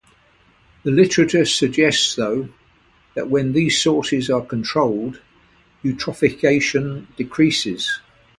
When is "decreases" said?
7.17-7.99